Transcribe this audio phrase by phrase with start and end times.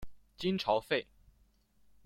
[0.35, 1.05] 金朝废。